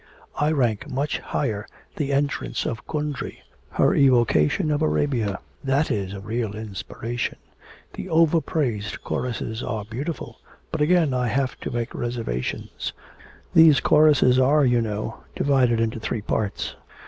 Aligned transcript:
I 0.35 0.51
rank 0.51 0.89
much 0.89 1.19
higher 1.19 1.67
the 1.97 2.11
entrance 2.11 2.65
of 2.65 2.87
Kundry 2.87 3.43
her 3.73 3.93
evocation 3.93 4.71
of 4.71 4.81
Arabia.... 4.81 5.37
That 5.63 5.91
is 5.91 6.11
a 6.11 6.19
real 6.19 6.55
inspiration! 6.55 7.37
The 7.93 8.09
over 8.09 8.41
praised 8.41 9.03
choruses 9.03 9.61
are 9.61 9.85
beautiful, 9.85 10.39
but 10.71 10.81
again 10.81 11.13
I 11.13 11.27
have 11.27 11.55
to 11.59 11.69
make 11.69 11.93
reservations. 11.93 12.93
These 13.53 13.79
choruses 13.79 14.39
are, 14.39 14.65
you 14.65 14.81
know, 14.81 15.21
divided 15.35 15.79
into 15.79 15.99
three 15.99 16.21
parts. 16.23 16.75